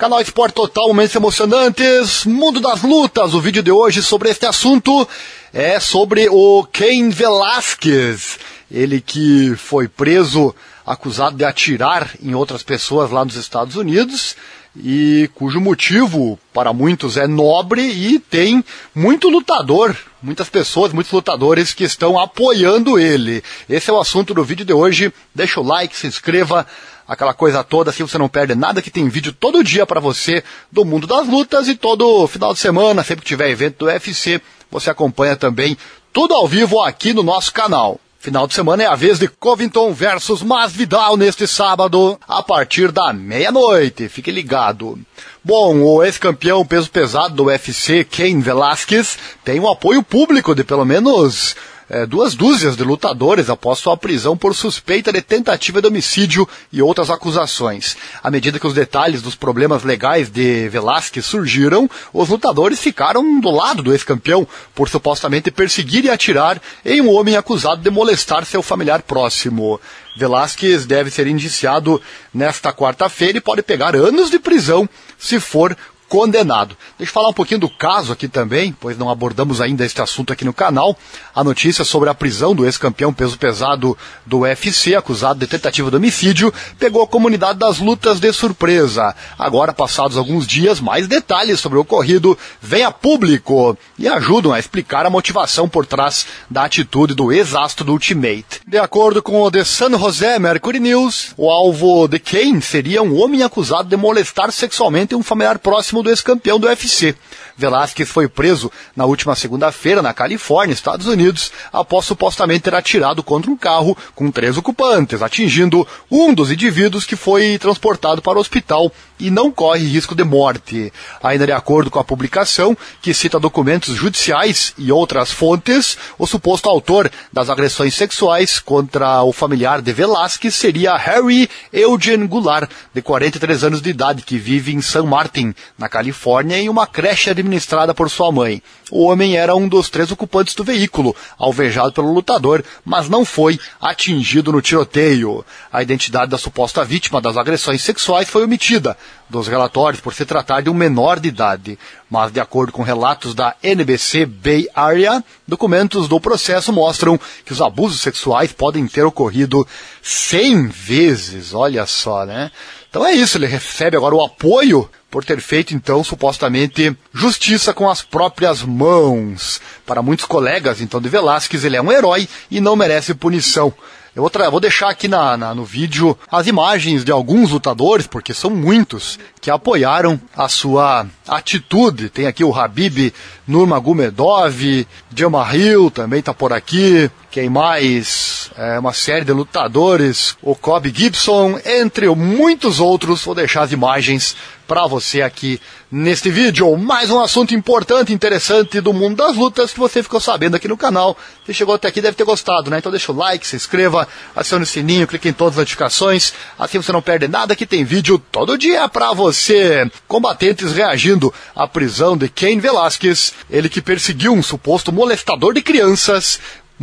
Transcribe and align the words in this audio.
Canal 0.00 0.22
Esporte 0.22 0.54
Total, 0.54 0.88
momentos 0.88 1.14
emocionantes, 1.14 2.24
mundo 2.24 2.58
das 2.58 2.82
lutas. 2.82 3.34
O 3.34 3.40
vídeo 3.40 3.62
de 3.62 3.70
hoje 3.70 4.02
sobre 4.02 4.30
este 4.30 4.46
assunto 4.46 5.06
é 5.52 5.78
sobre 5.78 6.26
o 6.30 6.64
Ken 6.72 7.10
Velasquez. 7.10 8.38
Ele 8.70 9.02
que 9.02 9.54
foi 9.56 9.88
preso 9.88 10.54
acusado 10.86 11.36
de 11.36 11.44
atirar 11.44 12.12
em 12.22 12.34
outras 12.34 12.62
pessoas 12.62 13.10
lá 13.10 13.26
nos 13.26 13.36
Estados 13.36 13.76
Unidos 13.76 14.36
e 14.76 15.28
cujo 15.34 15.60
motivo 15.60 16.38
para 16.52 16.72
muitos 16.72 17.16
é 17.16 17.26
nobre 17.26 17.82
e 17.82 18.18
tem 18.18 18.64
muito 18.94 19.28
lutador, 19.28 19.96
muitas 20.22 20.48
pessoas, 20.48 20.92
muitos 20.92 21.12
lutadores 21.12 21.72
que 21.72 21.84
estão 21.84 22.18
apoiando 22.18 22.98
ele. 22.98 23.42
Esse 23.68 23.90
é 23.90 23.92
o 23.92 24.00
assunto 24.00 24.32
do 24.32 24.44
vídeo 24.44 24.64
de 24.64 24.72
hoje. 24.72 25.12
Deixa 25.34 25.60
o 25.60 25.64
like, 25.64 25.96
se 25.96 26.06
inscreva, 26.06 26.66
aquela 27.06 27.34
coisa 27.34 27.64
toda, 27.64 27.90
assim 27.90 28.04
você 28.04 28.16
não 28.16 28.28
perde 28.28 28.54
nada, 28.54 28.80
que 28.80 28.90
tem 28.90 29.08
vídeo 29.08 29.32
todo 29.32 29.64
dia 29.64 29.84
para 29.84 29.98
você 29.98 30.44
do 30.70 30.84
mundo 30.84 31.06
das 31.06 31.26
lutas 31.26 31.66
e 31.66 31.74
todo 31.74 32.26
final 32.28 32.52
de 32.52 32.60
semana, 32.60 33.02
sempre 33.02 33.22
que 33.22 33.28
tiver 33.28 33.50
evento 33.50 33.78
do 33.78 33.86
UFC, 33.86 34.40
você 34.70 34.90
acompanha 34.90 35.34
também 35.34 35.76
tudo 36.12 36.34
ao 36.34 36.46
vivo 36.46 36.80
aqui 36.80 37.12
no 37.12 37.24
nosso 37.24 37.52
canal. 37.52 38.00
Final 38.22 38.46
de 38.46 38.52
semana 38.52 38.82
é 38.82 38.86
a 38.86 38.94
vez 38.94 39.18
de 39.18 39.26
Covington 39.26 39.94
versus 39.94 40.42
Masvidal 40.42 41.16
neste 41.16 41.46
sábado, 41.46 42.20
a 42.28 42.42
partir 42.42 42.92
da 42.92 43.14
meia-noite. 43.14 44.10
Fique 44.10 44.30
ligado. 44.30 44.98
Bom, 45.42 45.80
o 45.80 46.04
ex-campeão 46.04 46.62
peso 46.66 46.90
pesado 46.90 47.34
do 47.34 47.44
UFC, 47.44 48.04
Ken 48.04 48.38
Velasquez, 48.40 49.16
tem 49.42 49.58
um 49.58 49.66
apoio 49.66 50.02
público 50.02 50.54
de 50.54 50.62
pelo 50.62 50.84
menos 50.84 51.56
é, 51.90 52.06
duas 52.06 52.34
dúzias 52.36 52.76
de 52.76 52.84
lutadores 52.84 53.50
após 53.50 53.80
sua 53.80 53.96
prisão 53.96 54.36
por 54.36 54.54
suspeita 54.54 55.12
de 55.12 55.20
tentativa 55.20 55.82
de 55.82 55.88
homicídio 55.88 56.48
e 56.72 56.80
outras 56.80 57.10
acusações. 57.10 57.96
À 58.22 58.30
medida 58.30 58.60
que 58.60 58.66
os 58.66 58.72
detalhes 58.72 59.20
dos 59.20 59.34
problemas 59.34 59.82
legais 59.82 60.30
de 60.30 60.68
Velasquez 60.68 61.26
surgiram, 61.26 61.90
os 62.12 62.28
lutadores 62.28 62.78
ficaram 62.78 63.40
do 63.40 63.50
lado 63.50 63.82
do 63.82 63.92
ex-campeão 63.92 64.46
por 64.72 64.88
supostamente 64.88 65.50
perseguir 65.50 66.04
e 66.04 66.10
atirar 66.10 66.62
em 66.84 67.00
um 67.00 67.10
homem 67.10 67.36
acusado 67.36 67.82
de 67.82 67.90
molestar 67.90 68.44
seu 68.44 68.62
familiar 68.62 69.02
próximo. 69.02 69.80
Velasquez 70.16 70.86
deve 70.86 71.10
ser 71.10 71.26
indiciado 71.26 72.00
nesta 72.32 72.72
quarta-feira 72.72 73.38
e 73.38 73.40
pode 73.40 73.62
pegar 73.62 73.96
anos 73.96 74.30
de 74.30 74.38
prisão 74.38 74.88
se 75.18 75.40
for 75.40 75.76
condenado. 76.10 76.76
Deixa 76.98 77.10
eu 77.10 77.14
falar 77.14 77.28
um 77.28 77.32
pouquinho 77.32 77.60
do 77.60 77.68
caso 77.68 78.12
aqui 78.12 78.26
também, 78.26 78.74
pois 78.78 78.98
não 78.98 79.08
abordamos 79.08 79.60
ainda 79.60 79.86
este 79.86 80.02
assunto 80.02 80.32
aqui 80.32 80.44
no 80.44 80.52
canal. 80.52 80.98
A 81.32 81.44
notícia 81.44 81.84
sobre 81.84 82.10
a 82.10 82.14
prisão 82.14 82.52
do 82.52 82.66
ex-campeão 82.66 83.14
peso 83.14 83.38
pesado 83.38 83.96
do 84.26 84.40
UFC, 84.40 84.96
acusado 84.96 85.38
de 85.38 85.46
tentativa 85.46 85.88
de 85.88 85.96
homicídio, 85.96 86.52
pegou 86.80 87.00
a 87.00 87.06
comunidade 87.06 87.60
das 87.60 87.78
lutas 87.78 88.18
de 88.18 88.32
surpresa. 88.32 89.14
Agora, 89.38 89.72
passados 89.72 90.16
alguns 90.16 90.48
dias, 90.48 90.80
mais 90.80 91.06
detalhes 91.06 91.60
sobre 91.60 91.78
o 91.78 91.82
ocorrido 91.82 92.36
vêm 92.60 92.82
a 92.82 92.90
público 92.90 93.78
e 93.96 94.08
ajudam 94.08 94.52
a 94.52 94.58
explicar 94.58 95.06
a 95.06 95.10
motivação 95.10 95.68
por 95.68 95.86
trás 95.86 96.26
da 96.50 96.64
atitude 96.64 97.14
do 97.14 97.30
ex-astro 97.30 97.84
do 97.84 97.92
Ultimate. 97.92 98.60
De 98.66 98.78
acordo 98.78 99.22
com 99.22 99.40
o 99.42 99.50
The 99.50 99.62
San 99.62 99.96
José 99.96 100.40
Mercury 100.40 100.80
News, 100.80 101.34
o 101.36 101.48
alvo 101.48 102.08
de 102.08 102.18
Kane 102.18 102.60
seria 102.60 103.00
um 103.00 103.16
homem 103.22 103.44
acusado 103.44 103.88
de 103.88 103.96
molestar 103.96 104.50
sexualmente 104.50 105.14
um 105.14 105.22
familiar 105.22 105.60
próximo 105.60 105.99
do 106.02 106.10
ex-campeão 106.10 106.58
do 106.58 106.66
UFC. 106.66 107.14
Velasquez 107.56 108.08
foi 108.08 108.26
preso 108.26 108.72
na 108.96 109.04
última 109.04 109.34
segunda-feira 109.34 110.00
na 110.00 110.14
Califórnia, 110.14 110.72
Estados 110.72 111.06
Unidos, 111.06 111.52
após 111.72 112.06
supostamente 112.06 112.62
ter 112.62 112.74
atirado 112.74 113.22
contra 113.22 113.50
um 113.50 113.56
carro 113.56 113.96
com 114.14 114.30
três 114.30 114.56
ocupantes, 114.56 115.22
atingindo 115.22 115.86
um 116.10 116.32
dos 116.32 116.50
indivíduos 116.50 117.04
que 117.04 117.16
foi 117.16 117.58
transportado 117.58 118.22
para 118.22 118.38
o 118.38 118.40
hospital 118.40 118.90
e 119.20 119.30
não 119.30 119.52
corre 119.52 119.86
risco 119.86 120.14
de 120.14 120.24
morte. 120.24 120.92
Ainda 121.22 121.46
de 121.46 121.52
acordo 121.52 121.90
com 121.90 121.98
a 121.98 122.04
publicação, 122.04 122.76
que 123.02 123.14
cita 123.14 123.38
documentos 123.38 123.94
judiciais 123.94 124.74
e 124.76 124.90
outras 124.90 125.30
fontes, 125.30 125.96
o 126.18 126.26
suposto 126.26 126.68
autor 126.68 127.10
das 127.32 127.50
agressões 127.50 127.94
sexuais 127.94 128.58
contra 128.58 129.22
o 129.22 129.32
familiar 129.32 129.82
de 129.82 129.92
Velasquez 129.92 130.54
seria 130.54 130.96
Harry 130.96 131.48
Eugene 131.72 132.26
Goulart, 132.26 132.70
de 132.94 133.02
43 133.02 133.64
anos 133.64 133.82
de 133.82 133.90
idade, 133.90 134.22
que 134.22 134.38
vive 134.38 134.74
em 134.74 134.80
San 134.80 135.04
Martin, 135.04 135.54
na 135.78 135.88
Califórnia, 135.88 136.56
em 136.56 136.68
uma 136.68 136.86
creche 136.86 137.30
administrada 137.30 137.94
por 137.94 138.08
sua 138.08 138.32
mãe. 138.32 138.62
O 138.90 139.04
homem 139.04 139.36
era 139.36 139.54
um 139.54 139.68
dos 139.68 139.88
três 139.88 140.10
ocupantes 140.10 140.54
do 140.54 140.64
veículo, 140.64 141.14
alvejado 141.38 141.92
pelo 141.92 142.12
lutador, 142.12 142.64
mas 142.84 143.08
não 143.08 143.24
foi 143.24 143.58
atingido 143.80 144.50
no 144.50 144.60
tiroteio. 144.60 145.44
A 145.72 145.82
identidade 145.82 146.30
da 146.30 146.38
suposta 146.38 146.84
vítima 146.84 147.20
das 147.20 147.36
agressões 147.36 147.82
sexuais 147.82 148.28
foi 148.28 148.44
omitida 148.44 148.96
dos 149.28 149.46
relatórios 149.46 150.00
por 150.00 150.12
se 150.12 150.26
tratar 150.26 150.60
de 150.60 150.68
um 150.68 150.74
menor 150.74 151.20
de 151.20 151.28
idade. 151.28 151.78
Mas, 152.10 152.32
de 152.32 152.40
acordo 152.40 152.72
com 152.72 152.82
relatos 152.82 153.34
da 153.34 153.54
NBC 153.62 154.26
Bay 154.26 154.68
Area, 154.74 155.22
documentos 155.46 156.08
do 156.08 156.20
processo 156.20 156.72
mostram 156.72 157.18
que 157.44 157.52
os 157.52 157.62
abusos 157.62 158.00
sexuais 158.00 158.52
podem 158.52 158.86
ter 158.88 159.04
ocorrido 159.04 159.66
100 160.02 160.66
vezes. 160.68 161.54
Olha 161.54 161.86
só, 161.86 162.26
né? 162.26 162.50
Então 162.90 163.06
é 163.06 163.12
isso, 163.12 163.38
ele 163.38 163.46
recebe 163.46 163.96
agora 163.96 164.16
o 164.16 164.24
apoio 164.24 164.90
por 165.08 165.24
ter 165.24 165.40
feito, 165.40 165.72
então, 165.72 166.02
supostamente, 166.02 166.96
justiça 167.14 167.72
com 167.72 167.88
as 167.88 168.02
próprias 168.02 168.62
mãos. 168.64 169.60
Para 169.86 170.02
muitos 170.02 170.24
colegas, 170.24 170.80
então, 170.80 171.00
de 171.00 171.08
Velasquez, 171.08 171.64
ele 171.64 171.76
é 171.76 171.82
um 171.82 171.92
herói 171.92 172.28
e 172.50 172.60
não 172.60 172.74
merece 172.74 173.14
punição. 173.14 173.72
Eu 174.14 174.22
vou, 174.22 174.50
vou 174.50 174.58
deixar 174.58 174.90
aqui 174.90 175.06
na, 175.06 175.36
na, 175.36 175.54
no 175.54 175.64
vídeo 175.64 176.18
as 176.30 176.48
imagens 176.48 177.04
de 177.04 177.12
alguns 177.12 177.50
lutadores, 177.50 178.08
porque 178.08 178.34
são 178.34 178.50
muitos, 178.50 179.20
que 179.40 179.50
apoiaram 179.50 180.20
a 180.36 180.48
sua 180.48 181.06
atitude. 181.28 182.08
Tem 182.08 182.26
aqui 182.26 182.42
o 182.42 182.52
Habib 182.52 183.14
Nurmagomedov, 183.50 184.86
Dilma 185.10 185.54
Hill 185.54 185.90
também 185.90 186.20
está 186.20 186.32
por 186.32 186.52
aqui. 186.52 187.10
Quem 187.30 187.48
mais? 187.48 188.50
É, 188.56 188.78
uma 188.78 188.92
série 188.92 189.24
de 189.24 189.32
lutadores, 189.32 190.36
o 190.40 190.54
Kobe 190.54 190.92
Gibson, 190.94 191.60
entre 191.64 192.08
muitos 192.08 192.80
outros. 192.80 193.24
Vou 193.24 193.34
deixar 193.34 193.62
as 193.62 193.72
imagens 193.72 194.36
para 194.70 194.86
você 194.86 195.20
aqui 195.20 195.60
neste 195.90 196.30
vídeo. 196.30 196.76
Mais 196.76 197.10
um 197.10 197.18
assunto 197.18 197.52
importante, 197.56 198.12
interessante 198.12 198.80
do 198.80 198.92
mundo 198.92 199.16
das 199.16 199.36
lutas 199.36 199.72
que 199.72 199.80
você 199.80 200.00
ficou 200.00 200.20
sabendo 200.20 200.54
aqui 200.54 200.68
no 200.68 200.76
canal. 200.76 201.18
Se 201.44 201.52
chegou 201.52 201.74
até 201.74 201.88
aqui 201.88 202.00
deve 202.00 202.16
ter 202.16 202.22
gostado, 202.22 202.70
né? 202.70 202.78
Então 202.78 202.92
deixa 202.92 203.10
o 203.10 203.16
like, 203.16 203.44
se 203.44 203.56
inscreva, 203.56 204.06
acione 204.36 204.62
o 204.62 204.66
sininho, 204.66 205.08
clique 205.08 205.28
em 205.28 205.32
todas 205.32 205.54
as 205.54 205.62
notificações. 205.62 206.32
Assim 206.56 206.80
você 206.80 206.92
não 206.92 207.02
perde 207.02 207.26
nada 207.26 207.56
que 207.56 207.66
tem 207.66 207.82
vídeo 207.82 208.16
todo 208.30 208.56
dia 208.56 208.88
para 208.88 209.12
você. 209.12 209.90
Combatentes 210.06 210.72
reagindo 210.72 211.34
à 211.52 211.66
prisão 211.66 212.16
de 212.16 212.28
Ken 212.28 212.60
Velasquez, 212.60 213.34
ele 213.50 213.68
que 213.68 213.82
perseguiu 213.82 214.32
um 214.32 214.42
suposto 214.42 214.92
molestador 214.92 215.52
de 215.52 215.62
crianças 215.62 216.38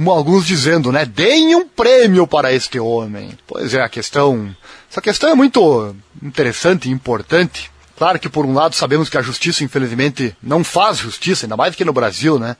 alguns 0.05 0.45
dizendo, 0.45 0.91
né, 0.91 1.05
deem 1.05 1.55
um 1.55 1.67
prêmio 1.67 2.27
para 2.27 2.53
este 2.53 2.79
homem. 2.79 3.31
Pois 3.47 3.73
é, 3.73 3.81
a 3.81 3.89
questão, 3.89 4.55
essa 4.91 5.01
questão 5.01 5.29
é 5.29 5.35
muito 5.35 5.95
interessante 6.21 6.87
e 6.87 6.91
importante, 6.91 7.71
Claro 7.97 8.19
que 8.19 8.29
por 8.29 8.45
um 8.45 8.53
lado 8.53 8.75
sabemos 8.75 9.09
que 9.09 9.17
a 9.17 9.23
justiça 9.23 9.63
infelizmente 9.63 10.37
não 10.41 10.63
faz 10.63 10.99
justiça, 10.99 11.45
ainda 11.47 11.57
mais 11.57 11.75
que 11.75 11.83
no 11.83 11.91
Brasil, 11.91 12.37
né? 12.37 12.55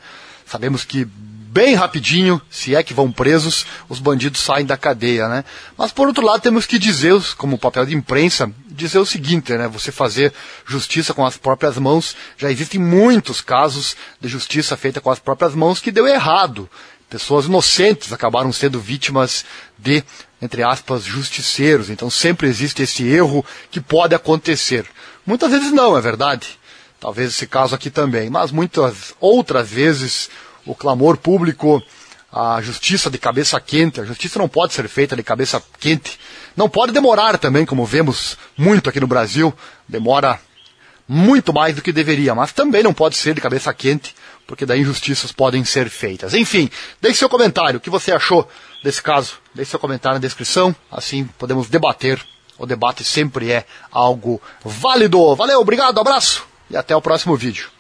Sabemos 0.47 0.83
que 0.83 1.05
bem 1.05 1.75
rapidinho, 1.75 2.41
se 2.49 2.73
é 2.73 2.81
que 2.81 2.93
vão 2.93 3.11
presos, 3.11 3.65
os 3.87 3.99
bandidos 3.99 4.41
saem 4.41 4.65
da 4.65 4.75
cadeia, 4.75 5.27
né? 5.27 5.45
Mas 5.77 5.91
por 5.91 6.07
outro 6.07 6.25
lado 6.25 6.41
temos 6.41 6.65
que 6.65 6.79
dizer, 6.79 7.13
como 7.37 7.57
papel 7.57 7.85
de 7.85 7.95
imprensa, 7.95 8.51
dizer 8.67 8.97
o 8.97 9.05
seguinte, 9.05 9.53
né? 9.53 9.67
Você 9.67 9.91
fazer 9.91 10.33
justiça 10.65 11.13
com 11.13 11.23
as 11.23 11.37
próprias 11.37 11.77
mãos, 11.77 12.15
já 12.35 12.49
existem 12.51 12.79
muitos 12.79 13.39
casos 13.39 13.95
de 14.19 14.27
justiça 14.27 14.75
feita 14.75 14.99
com 14.99 15.11
as 15.11 15.19
próprias 15.19 15.53
mãos 15.53 15.79
que 15.79 15.91
deu 15.91 16.07
errado. 16.07 16.67
Pessoas 17.09 17.45
inocentes 17.45 18.11
acabaram 18.11 18.51
sendo 18.51 18.79
vítimas 18.79 19.45
de, 19.77 20.03
entre 20.41 20.63
aspas, 20.63 21.03
justiceiros. 21.03 21.91
Então 21.91 22.09
sempre 22.09 22.47
existe 22.47 22.81
esse 22.81 23.07
erro 23.07 23.45
que 23.69 23.79
pode 23.79 24.15
acontecer. 24.15 24.85
Muitas 25.27 25.51
vezes 25.51 25.73
não, 25.73 25.97
é 25.97 26.01
verdade. 26.01 26.57
Talvez 27.02 27.31
esse 27.31 27.46
caso 27.46 27.75
aqui 27.75 27.90
também. 27.90 28.29
Mas 28.29 28.49
muitas 28.49 29.13
outras 29.19 29.69
vezes 29.69 30.29
o 30.66 30.73
clamor 30.73 31.17
público, 31.17 31.84
a 32.31 32.61
justiça 32.61 33.09
de 33.09 33.17
cabeça 33.17 33.59
quente, 33.59 33.99
a 33.99 34.05
justiça 34.05 34.40
não 34.40 34.47
pode 34.47 34.73
ser 34.73 34.87
feita 34.87 35.17
de 35.17 35.23
cabeça 35.23 35.61
quente. 35.79 36.17
Não 36.55 36.69
pode 36.69 36.93
demorar 36.93 37.37
também, 37.37 37.66
como 37.66 37.85
vemos 37.85 38.37
muito 38.57 38.90
aqui 38.90 39.02
no 39.02 39.05
Brasil. 39.05 39.53
Demora 39.85 40.40
muito 41.05 41.53
mais 41.53 41.75
do 41.75 41.81
que 41.81 41.91
deveria, 41.91 42.34
mas 42.34 42.53
também 42.53 42.81
não 42.81 42.93
pode 42.93 43.17
ser 43.17 43.34
de 43.34 43.41
cabeça 43.41 43.73
quente, 43.73 44.16
porque 44.46 44.66
daí 44.66 44.81
injustiças 44.81 45.31
podem 45.31 45.63
ser 45.63 45.90
feitas. 45.90 46.34
Enfim, 46.34 46.69
deixe 47.02 47.19
seu 47.19 47.29
comentário, 47.29 47.78
o 47.78 47.81
que 47.81 47.90
você 47.90 48.11
achou 48.11 48.47
desse 48.84 49.02
caso? 49.02 49.35
Deixe 49.53 49.72
seu 49.72 49.79
comentário 49.79 50.16
na 50.16 50.22
descrição, 50.22 50.75
assim 50.91 51.25
podemos 51.37 51.69
debater 51.69 52.22
o 52.57 52.65
debate 52.65 53.03
sempre 53.03 53.51
é 53.51 53.65
algo 53.91 54.41
válido. 54.63 55.35
Valeu, 55.35 55.59
obrigado, 55.59 55.99
abraço 55.99 56.45
e 56.69 56.75
até 56.75 56.95
o 56.95 57.01
próximo 57.01 57.35
vídeo. 57.35 57.77